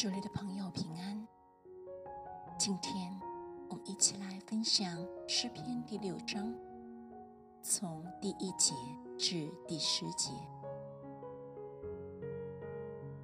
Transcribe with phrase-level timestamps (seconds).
[0.00, 1.28] 主里的朋友平安，
[2.58, 3.14] 今天
[3.68, 6.54] 我们一起来分享诗篇第六章，
[7.62, 8.74] 从第一节
[9.18, 10.30] 至第十节。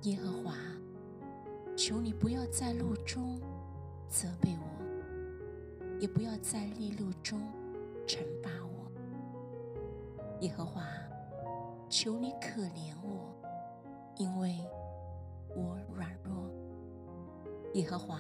[0.03, 0.55] 耶和华，
[1.77, 3.41] 求你不要在路中
[4.09, 7.41] 责备我，也不要在利路中
[8.07, 8.93] 惩罚我。
[10.43, 10.85] 耶和华，
[11.89, 13.35] 求你可怜我，
[14.17, 14.63] 因为。
[17.77, 18.19] 耶和华，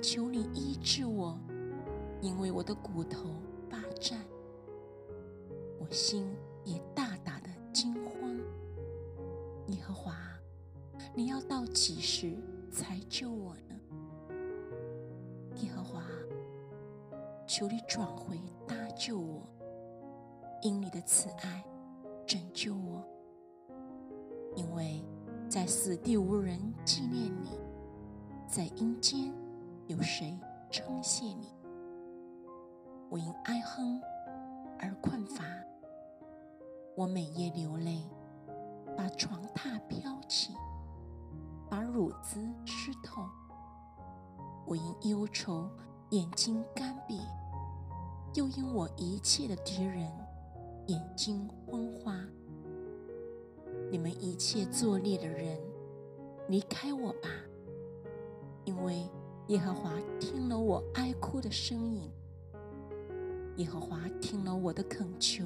[0.00, 1.38] 求你医治我，
[2.22, 3.28] 因为我的骨头
[3.68, 4.18] 霸占，
[5.78, 6.26] 我心
[6.64, 8.34] 也大大的惊慌。
[9.66, 10.16] 耶和华，
[11.14, 12.34] 你要到几时
[12.70, 13.78] 才救我呢？
[15.56, 16.02] 耶和华，
[17.46, 19.46] 求你转回搭救我，
[20.62, 21.62] 因你的慈爱
[22.26, 23.04] 拯救我，
[24.56, 25.04] 因为
[25.46, 27.50] 在死地无人纪念你。
[28.52, 29.32] 在阴间，
[29.86, 30.38] 有谁
[30.70, 31.54] 称谢你？
[33.08, 33.98] 我因哀哼
[34.78, 35.42] 而困乏，
[36.94, 38.02] 我每夜流泪，
[38.94, 40.52] 把床榻飘起，
[41.70, 43.22] 把褥子湿透。
[44.66, 45.66] 我因忧愁，
[46.10, 47.22] 眼睛干瘪，
[48.34, 50.12] 又因我一切的敌人，
[50.88, 52.22] 眼睛昏花。
[53.90, 55.58] 你们一切作孽的人，
[56.48, 57.30] 离开我吧！
[58.64, 59.08] 因为
[59.48, 62.10] 耶和华听了我哀哭的声音，
[63.56, 65.44] 耶和华听了我的恳求，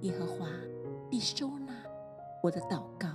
[0.00, 0.46] 耶和华
[1.10, 1.72] 必收纳
[2.42, 3.08] 我的祷告，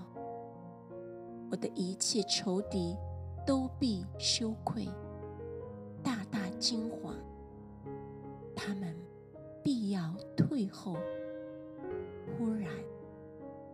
[1.51, 2.97] 我的一切仇敌
[3.45, 4.87] 都必羞愧，
[6.03, 7.13] 大大惊惶，
[8.55, 8.95] 他们
[9.63, 10.97] 必要退后，
[12.37, 12.71] 忽然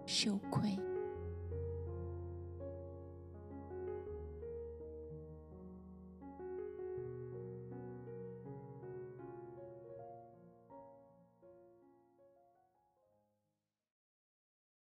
[0.05, 0.77] 羞愧。